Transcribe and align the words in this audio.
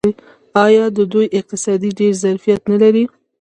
آیا 0.65 0.85
د 0.97 0.99
دوی 1.11 1.27
اقتصاد 1.39 1.81
ډیر 1.99 2.13
ظرفیت 2.23 2.61
نلري؟ 2.71 3.03